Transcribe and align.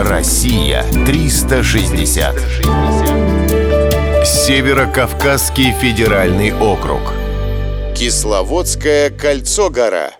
Россия 0.00 0.84
360. 1.06 2.36
Северо-Кавказский 4.24 5.72
федеральный 5.72 6.52
округ. 6.54 7.00
Кисловодское 7.96 9.10
кольцо-гора. 9.10 10.12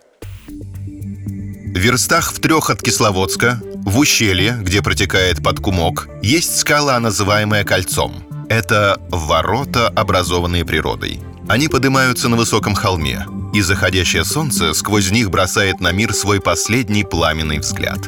В 0.48 1.78
верстах 1.78 2.32
в 2.32 2.40
трех 2.40 2.70
от 2.70 2.82
Кисловодска, 2.82 3.60
в 3.84 3.98
ущелье, 4.00 4.58
где 4.60 4.82
протекает 4.82 5.44
Подкумок, 5.44 6.08
есть 6.24 6.58
скала, 6.58 6.98
называемая 6.98 7.62
Кольцом. 7.62 8.24
Это 8.48 9.00
ворота, 9.10 9.86
образованные 9.90 10.64
природой. 10.64 11.20
Они 11.46 11.68
поднимаются 11.68 12.28
на 12.28 12.34
высоком 12.36 12.74
холме, 12.74 13.24
и 13.54 13.60
заходящее 13.60 14.24
солнце 14.24 14.74
сквозь 14.74 15.12
них 15.12 15.30
бросает 15.30 15.78
на 15.78 15.92
мир 15.92 16.12
свой 16.14 16.40
последний 16.40 17.04
пламенный 17.04 17.60
взгляд. 17.60 18.00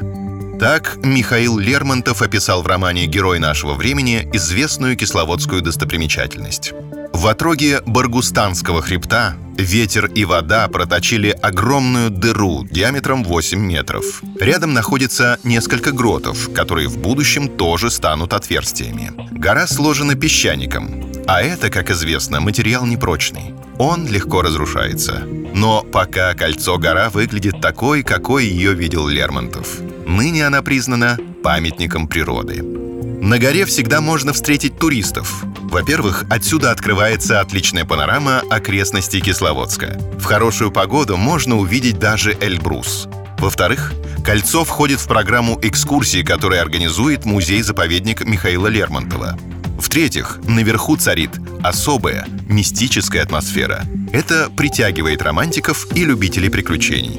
Так 0.60 0.98
Михаил 1.02 1.56
Лермонтов 1.56 2.20
описал 2.20 2.62
в 2.62 2.66
романе 2.66 3.06
«Герой 3.06 3.38
нашего 3.38 3.72
времени» 3.72 4.28
известную 4.34 4.94
кисловодскую 4.94 5.62
достопримечательность. 5.62 6.74
В 7.14 7.28
отроге 7.28 7.80
Баргустанского 7.86 8.82
хребта 8.82 9.36
ветер 9.56 10.04
и 10.04 10.26
вода 10.26 10.68
проточили 10.68 11.30
огромную 11.30 12.10
дыру 12.10 12.66
диаметром 12.70 13.24
8 13.24 13.58
метров. 13.58 14.22
Рядом 14.38 14.74
находится 14.74 15.38
несколько 15.44 15.92
гротов, 15.92 16.52
которые 16.52 16.88
в 16.88 16.98
будущем 16.98 17.48
тоже 17.48 17.90
станут 17.90 18.34
отверстиями. 18.34 19.12
Гора 19.30 19.66
сложена 19.66 20.14
песчаником, 20.14 21.10
а 21.26 21.40
это, 21.40 21.70
как 21.70 21.90
известно, 21.90 22.42
материал 22.42 22.84
непрочный. 22.84 23.54
Он 23.80 24.06
легко 24.06 24.42
разрушается. 24.42 25.26
Но 25.54 25.80
пока 25.80 26.34
кольцо-гора 26.34 27.08
выглядит 27.08 27.62
такой, 27.62 28.02
какой 28.02 28.44
ее 28.44 28.74
видел 28.74 29.08
Лермонтов. 29.08 29.80
Ныне 30.06 30.46
она 30.46 30.60
признана 30.60 31.16
памятником 31.42 32.06
природы. 32.06 32.62
На 32.62 33.38
горе 33.38 33.64
всегда 33.64 34.02
можно 34.02 34.34
встретить 34.34 34.78
туристов. 34.78 35.42
Во-первых, 35.62 36.26
отсюда 36.28 36.72
открывается 36.72 37.40
отличная 37.40 37.86
панорама 37.86 38.42
окрестностей 38.50 39.22
Кисловодска. 39.22 39.98
В 40.18 40.24
хорошую 40.24 40.70
погоду 40.70 41.16
можно 41.16 41.56
увидеть 41.56 41.98
даже 41.98 42.36
Эльбрус. 42.38 43.08
Во-вторых, 43.38 43.94
кольцо 44.22 44.62
входит 44.64 45.00
в 45.00 45.08
программу 45.08 45.58
экскурсий, 45.62 46.22
которую 46.22 46.60
организует 46.60 47.24
музей-заповедник 47.24 48.26
Михаила 48.26 48.66
Лермонтова. 48.66 49.38
В-третьих, 49.80 50.38
наверху 50.46 50.96
царит 50.96 51.30
особая, 51.62 52.26
мистическая 52.46 53.22
атмосфера. 53.22 53.82
Это 54.12 54.50
притягивает 54.54 55.22
романтиков 55.22 55.88
и 55.96 56.04
любителей 56.04 56.50
приключений. 56.50 57.18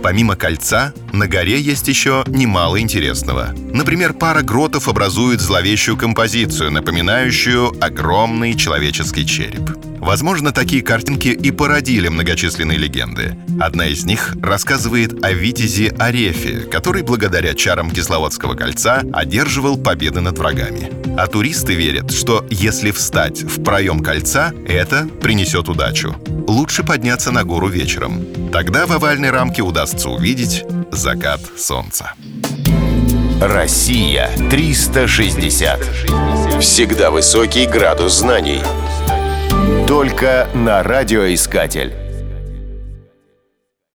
Помимо 0.00 0.36
кольца, 0.36 0.94
на 1.12 1.26
горе 1.26 1.60
есть 1.60 1.88
еще 1.88 2.22
немало 2.28 2.80
интересного. 2.80 3.52
Например, 3.74 4.12
пара 4.12 4.42
гротов 4.42 4.88
образует 4.88 5.40
зловещую 5.40 5.96
композицию, 5.96 6.70
напоминающую 6.70 7.72
огромный 7.84 8.54
человеческий 8.54 9.26
череп. 9.26 9.76
Возможно, 9.98 10.52
такие 10.52 10.82
картинки 10.82 11.28
и 11.28 11.50
породили 11.50 12.06
многочисленные 12.06 12.78
легенды. 12.78 13.36
Одна 13.58 13.86
из 13.86 14.04
них 14.04 14.36
рассказывает 14.40 15.24
о 15.24 15.32
витязе 15.32 15.88
Арефе, 15.98 16.60
который 16.60 17.02
благодаря 17.02 17.54
чарам 17.54 17.90
Кисловодского 17.90 18.54
кольца 18.54 19.02
одерживал 19.12 19.76
победы 19.76 20.20
над 20.20 20.38
врагами. 20.38 20.97
А 21.18 21.26
туристы 21.26 21.74
верят, 21.74 22.12
что 22.12 22.46
если 22.48 22.92
встать 22.92 23.42
в 23.42 23.64
проем 23.64 24.04
кольца, 24.04 24.52
это 24.68 25.08
принесет 25.20 25.68
удачу. 25.68 26.14
Лучше 26.46 26.84
подняться 26.84 27.32
на 27.32 27.42
гору 27.42 27.66
вечером. 27.66 28.24
Тогда 28.52 28.86
в 28.86 28.92
овальной 28.92 29.30
рамке 29.30 29.62
удастся 29.62 30.10
увидеть 30.10 30.64
закат 30.92 31.40
солнца. 31.56 32.12
Россия 33.40 34.30
360. 34.48 35.80
Всегда 36.60 37.10
высокий 37.10 37.66
градус 37.66 38.18
знаний. 38.18 38.60
Только 39.88 40.48
на 40.54 40.84
радиоискатель. 40.84 42.07